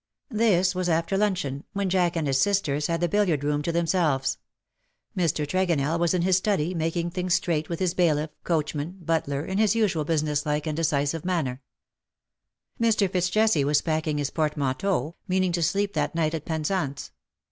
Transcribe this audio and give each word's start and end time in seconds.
This 0.31 0.73
was 0.73 0.89
after 0.89 1.15
luncheon, 1.15 1.63
when 1.73 1.87
Jack 1.87 2.15
and 2.15 2.25
his 2.25 2.41
sisters 2.41 2.87
had 2.87 3.01
the 3.01 3.07
billiard 3.07 3.43
room 3.43 3.61
to 3.61 3.71
themselves. 3.71 4.39
Mr. 5.15 5.45
Tregonell 5.45 5.99
was 5.99 6.15
in 6.15 6.23
his 6.23 6.35
study, 6.37 6.73
making 6.73 7.11
things 7.11 7.35
straight 7.35 7.69
with 7.69 7.79
his 7.79 7.93
bailiff, 7.93 8.31
coachman, 8.43 8.97
butler, 8.99 9.45
in 9.45 9.59
his 9.59 9.75
usual 9.75 10.03
business 10.03 10.43
like 10.43 10.65
and 10.65 10.75
decisive 10.75 11.23
manner. 11.23 11.61
Mr. 12.81 13.07
FitzJesse 13.07 13.63
was 13.63 13.83
packing 13.83 14.17
his 14.17 14.31
portmanteau, 14.31 15.13
meaning 15.27 15.51
to 15.51 15.61
sleep 15.61 15.93
that 15.93 16.15
night 16.15 16.33
at 16.33 16.45
Penzance. 16.45 17.11